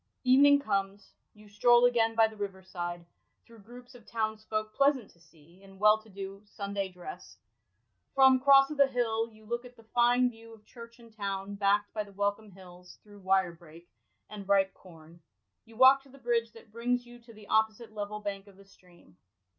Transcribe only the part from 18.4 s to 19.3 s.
of the stream.